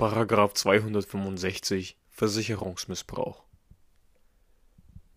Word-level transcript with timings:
Paragraph 0.00 0.54
265 0.54 1.94
Versicherungsmissbrauch. 2.08 3.44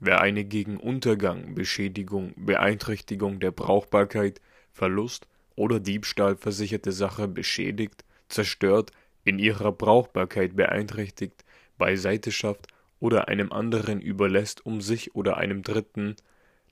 Wer 0.01 0.19
eine 0.19 0.43
gegen 0.43 0.75
Untergang, 0.75 1.55
Beschädigung, 1.55 2.33
Beeinträchtigung 2.35 3.39
der 3.39 3.51
Brauchbarkeit, 3.51 4.41
Verlust 4.73 5.25
oder 5.55 5.79
Diebstahl 5.79 6.35
versicherte 6.35 6.91
Sache 6.91 7.29
beschädigt, 7.29 8.03
zerstört, 8.27 8.91
in 9.23 9.39
ihrer 9.39 9.71
Brauchbarkeit 9.71 10.57
beeinträchtigt, 10.57 11.45
beiseite 11.77 12.33
schafft 12.33 12.67
oder 12.99 13.29
einem 13.29 13.53
anderen 13.53 14.01
überlässt, 14.01 14.65
um 14.65 14.81
sich 14.81 15.15
oder 15.15 15.37
einem 15.37 15.61
Dritten 15.61 16.17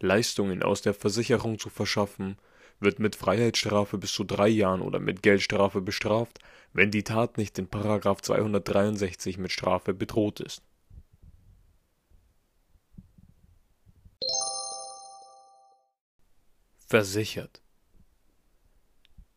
Leistungen 0.02 0.64
aus 0.64 0.82
der 0.82 0.94
Versicherung 0.94 1.60
zu 1.60 1.70
verschaffen, 1.70 2.36
wird 2.82 3.00
mit 3.00 3.16
Freiheitsstrafe 3.16 3.98
bis 3.98 4.12
zu 4.12 4.24
drei 4.24 4.48
Jahren 4.48 4.82
oder 4.82 5.00
mit 5.00 5.22
Geldstrafe 5.24 5.82
bestraft, 5.82 6.40
wenn 6.74 6.92
die 6.92 7.04
Tat 7.04 7.38
nicht 7.38 7.58
in§ 7.60 7.68
263 8.22 9.38
mit 9.38 9.52
Strafe 9.52 9.94
bedroht 9.94 10.40
ist. 10.40 10.64
Versichert 16.88 17.62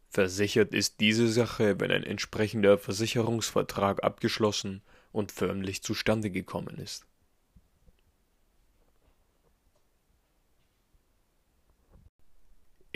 Versichert 0.09 0.73
ist 0.73 1.01
diese 1.01 1.29
Sache, 1.29 1.81
wenn 1.81 1.91
ein 1.91 2.05
entsprechender 2.05 2.79
Versicherungsvertrag 2.79 4.03
abgeschlossen 4.03 4.83
und 5.13 5.33
förmlich 5.33 5.83
zustande 5.83 6.31
gekommen 6.31 6.79
ist. 6.79 7.07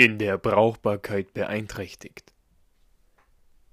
In 0.01 0.19
der 0.19 0.39
Brauchbarkeit 0.39 1.35
beeinträchtigt. 1.35 2.33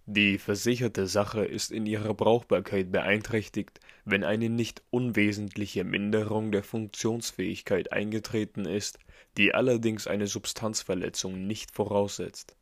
Die 0.07 0.39
versicherte 0.39 1.05
Sache 1.05 1.45
ist 1.45 1.71
in 1.71 1.85
ihrer 1.85 2.15
Brauchbarkeit 2.15 2.91
beeinträchtigt, 2.91 3.79
wenn 4.05 4.23
eine 4.23 4.49
nicht 4.49 4.81
unwesentliche 4.89 5.83
Minderung 5.83 6.51
der 6.51 6.63
Funktionsfähigkeit 6.63 7.93
eingetreten 7.93 8.65
ist, 8.65 8.97
die 9.37 9.53
allerdings 9.53 10.07
eine 10.07 10.25
Substanzverletzung 10.25 11.45
nicht 11.45 11.69
voraussetzt 11.69 12.57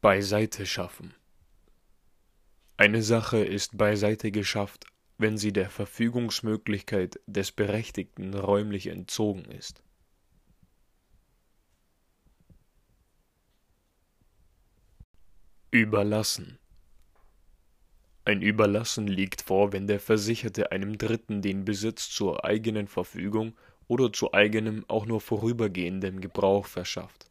Beiseite 0.00 0.66
schaffen. 0.66 1.14
Eine 2.76 3.04
Sache 3.04 3.38
ist 3.38 3.78
beiseite 3.78 4.32
geschafft, 4.32 4.88
wenn 5.18 5.38
sie 5.38 5.52
der 5.52 5.70
Verfügungsmöglichkeit 5.70 7.20
des 7.26 7.52
Berechtigten 7.52 8.34
räumlich 8.34 8.88
entzogen 8.88 9.44
ist. 9.46 9.82
Überlassen. 15.70 16.58
Ein 18.24 18.42
Überlassen 18.42 19.06
liegt 19.06 19.42
vor, 19.42 19.72
wenn 19.72 19.86
der 19.86 20.00
Versicherte 20.00 20.72
einem 20.72 20.98
Dritten 20.98 21.42
den 21.42 21.64
Besitz 21.64 22.10
zur 22.10 22.44
eigenen 22.44 22.88
Verfügung 22.88 23.54
oder 23.86 24.12
zu 24.12 24.32
eigenem, 24.32 24.84
auch 24.88 25.06
nur 25.06 25.20
vorübergehendem 25.20 26.20
Gebrauch 26.20 26.66
verschafft 26.66 27.25